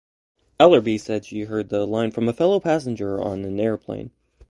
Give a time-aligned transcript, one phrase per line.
[0.59, 4.09] Ellerbee said she heard the line from a fellow passenger on an airplane.